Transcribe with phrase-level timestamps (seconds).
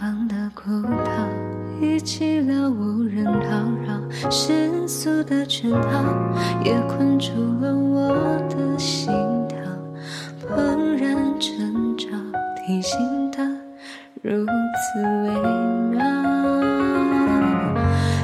[0.00, 1.10] 旁的孤岛，
[1.80, 3.50] 已寂了无人叨
[3.84, 4.30] 扰。
[4.30, 6.04] 世俗的圈套，
[6.64, 9.12] 也困住了我的心
[9.48, 9.58] 跳。
[10.48, 12.06] 怦然挣扎，
[12.64, 12.96] 提醒
[13.32, 13.38] 的
[14.22, 15.30] 如此微
[15.90, 16.00] 妙。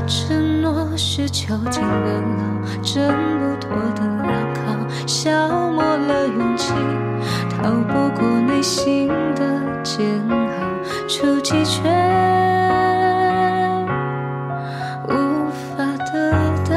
[0.07, 6.73] 承诺是囚禁的牢，挣不脱的牢靠，消磨了勇气，
[7.51, 10.44] 逃不过内心的煎熬。
[11.07, 11.83] 触及却
[15.09, 15.13] 无
[15.77, 16.33] 法得
[16.71, 16.75] 到。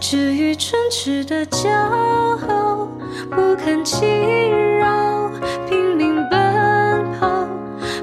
[0.00, 1.70] 至于唇齿的骄
[2.48, 2.88] 傲，
[3.30, 4.04] 不堪其
[4.78, 5.30] 扰，
[5.68, 7.46] 拼命奔跑，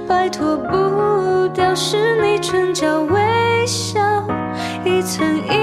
[0.07, 3.99] 摆脱不掉是你唇角微笑，
[4.83, 5.53] 一层一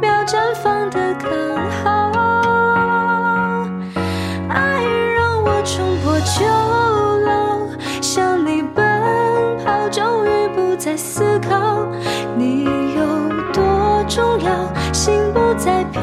[0.00, 1.30] 秒绽放的刚
[10.30, 11.86] 于不再思考
[12.36, 13.02] 你有
[13.52, 16.00] 多重要，心不再飘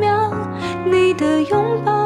[0.00, 0.30] 渺，
[0.84, 2.05] 你的拥抱。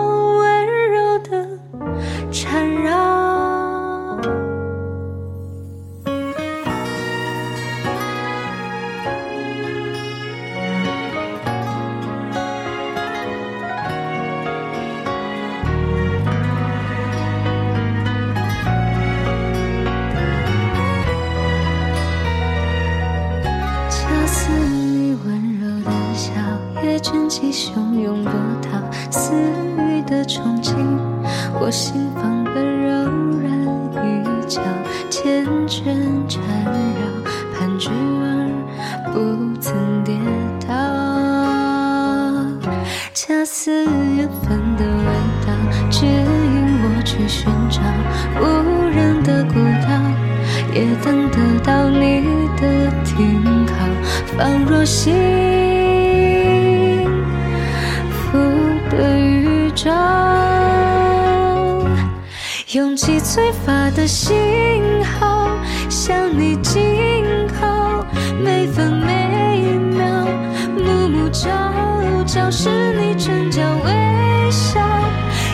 [27.31, 29.33] 起汹涌波涛，似
[29.78, 30.75] 雨的憧憬，
[31.61, 33.47] 我心房的柔软
[34.05, 34.60] 与角，
[35.09, 35.84] 缱绻
[36.27, 37.06] 缠绕，
[37.55, 37.88] 盘踞
[39.06, 39.72] 而不曾
[40.03, 40.19] 跌
[40.66, 40.75] 倒。
[43.15, 45.06] 恰似缘分的味
[45.47, 45.53] 道，
[45.88, 47.81] 指引我去寻找
[48.41, 48.43] 无
[48.91, 49.55] 人的孤
[49.87, 49.88] 岛，
[50.75, 52.22] 也等得到你
[52.56, 53.72] 的停靠，
[54.37, 55.15] 仿若心
[59.70, 59.91] 预兆。
[62.72, 64.34] 勇气催发的信
[65.04, 65.56] 号，
[65.88, 68.04] 向你紧靠，
[68.42, 70.26] 每分每秒，
[70.76, 71.48] 暮暮朝
[72.26, 74.81] 朝是你唇角微笑，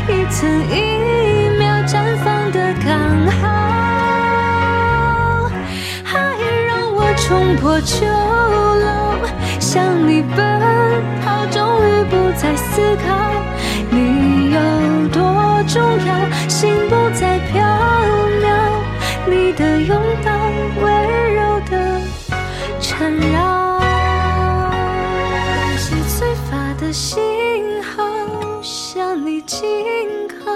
[0.09, 2.99] 一层一秒绽放的刚
[3.41, 3.45] 好。
[6.15, 6.17] 爱
[6.67, 9.15] 让我冲破囚牢，
[9.61, 10.61] 向你奔
[11.23, 13.26] 跑，终于不再思考
[13.97, 14.61] 你有
[15.09, 15.23] 多
[15.67, 16.15] 重要，
[16.51, 17.65] 心不再飘
[18.43, 18.47] 渺，
[19.27, 20.31] 你的拥抱
[20.83, 21.99] 温柔的
[22.79, 23.81] 缠绕，
[25.63, 27.19] 勇气催发的信
[27.83, 28.05] 号，
[28.61, 29.65] 向你紧
[30.29, 30.53] 靠，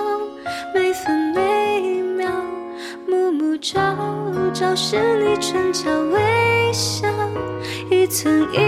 [0.74, 2.28] 每分每秒，
[3.08, 3.80] 暮暮朝
[4.52, 7.08] 朝是你唇角微笑，
[7.90, 8.58] 一寸一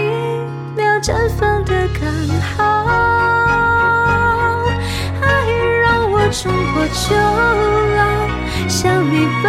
[0.75, 2.09] 秒绽放的刚
[2.57, 3.32] 好。
[6.33, 7.13] 让我冲破囚
[7.95, 8.01] 牢，
[8.67, 9.45] 向你奔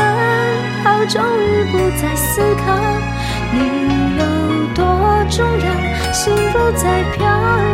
[0.85, 2.67] 跑，终于不再思考
[3.53, 3.59] 你
[4.19, 4.23] 有
[4.75, 4.85] 多
[5.31, 5.67] 重要，
[6.13, 7.74] 心不再飘。